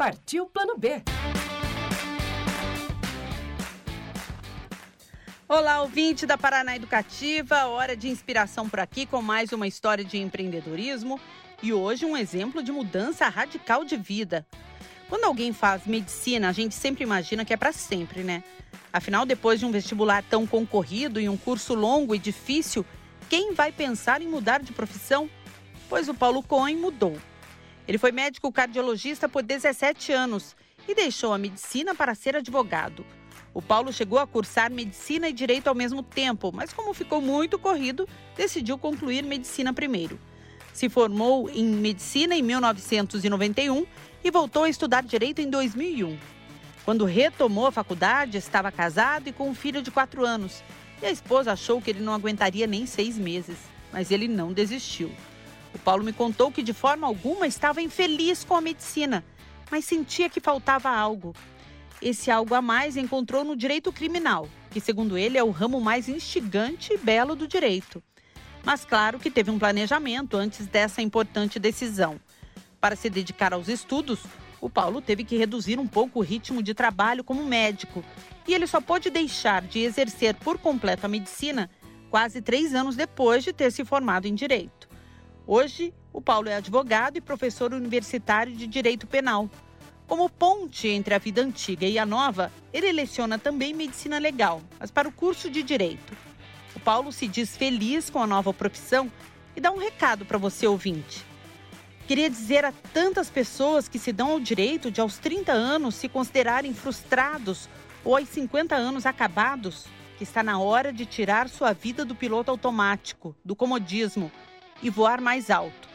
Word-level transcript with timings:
Partiu 0.00 0.46
Plano 0.46 0.78
B. 0.78 1.02
Olá, 5.46 5.82
ouvinte 5.82 6.24
da 6.24 6.38
Paraná 6.38 6.74
Educativa, 6.74 7.66
hora 7.66 7.94
de 7.94 8.08
inspiração 8.08 8.66
por 8.66 8.80
aqui 8.80 9.04
com 9.04 9.20
mais 9.20 9.52
uma 9.52 9.66
história 9.66 10.02
de 10.02 10.16
empreendedorismo 10.16 11.20
e 11.62 11.74
hoje 11.74 12.06
um 12.06 12.16
exemplo 12.16 12.62
de 12.62 12.72
mudança 12.72 13.28
radical 13.28 13.84
de 13.84 13.98
vida. 13.98 14.46
Quando 15.06 15.26
alguém 15.26 15.52
faz 15.52 15.86
medicina, 15.86 16.48
a 16.48 16.52
gente 16.52 16.74
sempre 16.74 17.04
imagina 17.04 17.44
que 17.44 17.52
é 17.52 17.56
para 17.58 17.70
sempre, 17.70 18.24
né? 18.24 18.42
Afinal, 18.90 19.26
depois 19.26 19.60
de 19.60 19.66
um 19.66 19.70
vestibular 19.70 20.22
tão 20.22 20.46
concorrido 20.46 21.20
e 21.20 21.28
um 21.28 21.36
curso 21.36 21.74
longo 21.74 22.14
e 22.14 22.18
difícil, 22.18 22.86
quem 23.28 23.52
vai 23.52 23.70
pensar 23.70 24.22
em 24.22 24.28
mudar 24.28 24.62
de 24.62 24.72
profissão? 24.72 25.28
Pois 25.90 26.08
o 26.08 26.14
Paulo 26.14 26.42
Cohen 26.42 26.78
mudou. 26.78 27.18
Ele 27.90 27.98
foi 27.98 28.12
médico 28.12 28.52
cardiologista 28.52 29.28
por 29.28 29.42
17 29.42 30.12
anos 30.12 30.54
e 30.86 30.94
deixou 30.94 31.32
a 31.32 31.38
medicina 31.38 31.92
para 31.92 32.14
ser 32.14 32.36
advogado. 32.36 33.04
O 33.52 33.60
Paulo 33.60 33.92
chegou 33.92 34.20
a 34.20 34.28
cursar 34.28 34.70
medicina 34.70 35.28
e 35.28 35.32
direito 35.32 35.66
ao 35.66 35.74
mesmo 35.74 36.00
tempo, 36.00 36.52
mas 36.54 36.72
como 36.72 36.94
ficou 36.94 37.20
muito 37.20 37.58
corrido, 37.58 38.08
decidiu 38.36 38.78
concluir 38.78 39.24
medicina 39.24 39.72
primeiro. 39.72 40.20
Se 40.72 40.88
formou 40.88 41.50
em 41.50 41.64
medicina 41.64 42.36
em 42.36 42.42
1991 42.42 43.84
e 44.22 44.30
voltou 44.30 44.62
a 44.62 44.68
estudar 44.68 45.02
direito 45.02 45.40
em 45.40 45.50
2001. 45.50 46.16
Quando 46.84 47.04
retomou 47.04 47.66
a 47.66 47.72
faculdade, 47.72 48.38
estava 48.38 48.70
casado 48.70 49.26
e 49.26 49.32
com 49.32 49.50
um 49.50 49.54
filho 49.54 49.82
de 49.82 49.90
quatro 49.90 50.24
anos. 50.24 50.62
E 51.02 51.06
a 51.06 51.10
esposa 51.10 51.54
achou 51.54 51.82
que 51.82 51.90
ele 51.90 52.04
não 52.04 52.14
aguentaria 52.14 52.68
nem 52.68 52.86
seis 52.86 53.18
meses, 53.18 53.56
mas 53.92 54.12
ele 54.12 54.28
não 54.28 54.52
desistiu. 54.52 55.10
O 55.74 55.78
Paulo 55.78 56.04
me 56.04 56.12
contou 56.12 56.50
que 56.50 56.62
de 56.62 56.72
forma 56.72 57.06
alguma 57.06 57.46
estava 57.46 57.80
infeliz 57.80 58.44
com 58.44 58.54
a 58.54 58.60
medicina, 58.60 59.24
mas 59.70 59.84
sentia 59.84 60.28
que 60.28 60.40
faltava 60.40 60.90
algo. 60.90 61.34
Esse 62.02 62.30
algo 62.30 62.54
a 62.54 62.62
mais 62.62 62.96
encontrou 62.96 63.44
no 63.44 63.54
direito 63.54 63.92
criminal, 63.92 64.48
que, 64.70 64.80
segundo 64.80 65.18
ele, 65.18 65.36
é 65.36 65.44
o 65.44 65.50
ramo 65.50 65.80
mais 65.80 66.08
instigante 66.08 66.92
e 66.92 66.98
belo 66.98 67.36
do 67.36 67.46
direito. 67.46 68.02
Mas 68.64 68.84
claro 68.84 69.18
que 69.18 69.30
teve 69.30 69.50
um 69.50 69.58
planejamento 69.58 70.36
antes 70.36 70.66
dessa 70.66 71.02
importante 71.02 71.58
decisão. 71.58 72.20
Para 72.80 72.96
se 72.96 73.10
dedicar 73.10 73.52
aos 73.52 73.68
estudos, 73.68 74.20
o 74.60 74.68
Paulo 74.68 75.00
teve 75.00 75.24
que 75.24 75.36
reduzir 75.36 75.78
um 75.78 75.86
pouco 75.86 76.18
o 76.18 76.22
ritmo 76.22 76.62
de 76.62 76.74
trabalho 76.74 77.24
como 77.24 77.44
médico. 77.44 78.04
E 78.46 78.54
ele 78.54 78.66
só 78.66 78.80
pôde 78.80 79.08
deixar 79.10 79.62
de 79.62 79.80
exercer 79.80 80.34
por 80.34 80.58
completo 80.58 81.06
a 81.06 81.08
medicina 81.08 81.70
quase 82.10 82.42
três 82.42 82.74
anos 82.74 82.96
depois 82.96 83.44
de 83.44 83.52
ter 83.52 83.70
se 83.70 83.84
formado 83.84 84.26
em 84.26 84.34
direito. 84.34 84.79
Hoje, 85.52 85.92
o 86.12 86.20
Paulo 86.20 86.48
é 86.48 86.54
advogado 86.54 87.16
e 87.16 87.20
professor 87.20 87.74
universitário 87.74 88.54
de 88.54 88.68
direito 88.68 89.04
penal. 89.04 89.50
Como 90.06 90.30
ponte 90.30 90.86
entre 90.86 91.12
a 91.12 91.18
vida 91.18 91.42
antiga 91.42 91.86
e 91.86 91.98
a 91.98 92.06
nova, 92.06 92.52
ele 92.72 92.92
leciona 92.92 93.36
também 93.36 93.74
medicina 93.74 94.16
legal, 94.18 94.62
mas 94.78 94.92
para 94.92 95.08
o 95.08 95.12
curso 95.12 95.50
de 95.50 95.64
direito. 95.64 96.16
O 96.76 96.78
Paulo 96.78 97.10
se 97.10 97.26
diz 97.26 97.56
feliz 97.56 98.08
com 98.08 98.22
a 98.22 98.28
nova 98.28 98.54
profissão 98.54 99.10
e 99.56 99.60
dá 99.60 99.72
um 99.72 99.78
recado 99.78 100.24
para 100.24 100.38
você 100.38 100.68
ouvinte. 100.68 101.26
Queria 102.06 102.30
dizer 102.30 102.64
a 102.64 102.70
tantas 102.92 103.28
pessoas 103.28 103.88
que 103.88 103.98
se 103.98 104.12
dão 104.12 104.30
ao 104.30 104.38
direito 104.38 104.88
de 104.88 105.00
aos 105.00 105.18
30 105.18 105.50
anos 105.50 105.96
se 105.96 106.08
considerarem 106.08 106.72
frustrados 106.72 107.68
ou 108.04 108.16
aos 108.16 108.28
50 108.28 108.76
anos 108.76 109.04
acabados, 109.04 109.86
que 110.16 110.22
está 110.22 110.44
na 110.44 110.60
hora 110.60 110.92
de 110.92 111.04
tirar 111.04 111.48
sua 111.48 111.72
vida 111.72 112.04
do 112.04 112.14
piloto 112.14 112.52
automático, 112.52 113.34
do 113.44 113.56
comodismo 113.56 114.30
e 114.82 114.90
voar 114.90 115.20
mais 115.20 115.50
alto. 115.50 115.88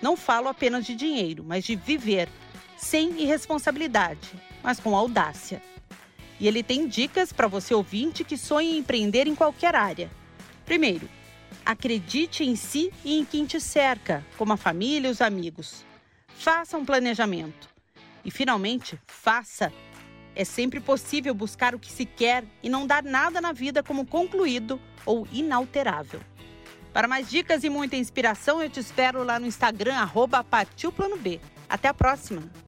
Não 0.00 0.16
falo 0.16 0.48
apenas 0.48 0.86
de 0.86 0.94
dinheiro, 0.94 1.44
mas 1.46 1.64
de 1.64 1.74
viver 1.74 2.28
sem 2.76 3.20
irresponsabilidade, 3.20 4.30
mas 4.62 4.78
com 4.78 4.96
audácia. 4.96 5.60
E 6.40 6.46
ele 6.46 6.62
tem 6.62 6.86
dicas 6.86 7.32
para 7.32 7.48
você 7.48 7.74
ouvinte 7.74 8.22
que 8.22 8.36
sonha 8.36 8.70
em 8.70 8.78
empreender 8.78 9.26
em 9.26 9.34
qualquer 9.34 9.74
área. 9.74 10.08
Primeiro, 10.64 11.08
acredite 11.66 12.44
em 12.44 12.54
si 12.54 12.92
e 13.04 13.18
em 13.18 13.24
quem 13.24 13.44
te 13.44 13.60
cerca, 13.60 14.24
como 14.36 14.52
a 14.52 14.56
família 14.56 15.08
e 15.08 15.10
os 15.10 15.20
amigos. 15.20 15.84
Faça 16.28 16.78
um 16.78 16.84
planejamento. 16.84 17.68
E 18.24 18.30
finalmente, 18.30 18.98
faça. 19.06 19.72
É 20.36 20.44
sempre 20.44 20.78
possível 20.78 21.34
buscar 21.34 21.74
o 21.74 21.78
que 21.78 21.90
se 21.90 22.04
quer 22.04 22.44
e 22.62 22.68
não 22.68 22.86
dar 22.86 23.02
nada 23.02 23.40
na 23.40 23.52
vida 23.52 23.82
como 23.82 24.06
concluído 24.06 24.80
ou 25.04 25.26
inalterável. 25.32 26.20
Para 26.92 27.06
mais 27.06 27.28
dicas 27.28 27.64
e 27.64 27.68
muita 27.68 27.96
inspiração, 27.96 28.62
eu 28.62 28.70
te 28.70 28.80
espero 28.80 29.22
lá 29.22 29.38
no 29.38 29.46
Instagram, 29.46 29.94
arroba 29.94 30.44
Plano 30.92 31.16
B. 31.16 31.40
Até 31.68 31.88
a 31.88 31.94
próxima! 31.94 32.50